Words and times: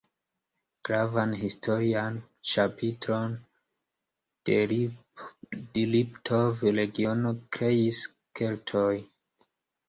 Gravan 0.87 1.33
historian 1.41 2.15
ĉapitron 2.51 3.35
de 4.49 4.57
Liptov-regiono 5.91 7.35
kreis 7.59 8.01
Keltoj. 8.41 8.91